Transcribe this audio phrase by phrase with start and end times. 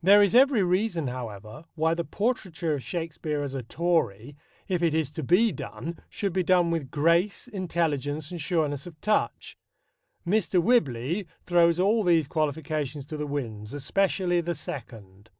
[0.00, 4.36] There is every reason, however, why the portraiture of Shakespeare as a Tory,
[4.68, 9.00] if it is to be done, should be done with grace, intelligence, and sureness of
[9.00, 9.58] touch.
[10.24, 10.62] Mr.
[10.62, 15.30] Whibley throws all these qualifications to the winds, especially the second.